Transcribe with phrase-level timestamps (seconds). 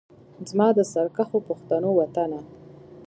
[0.49, 2.39] زما د سرکښو پښتنو وطنه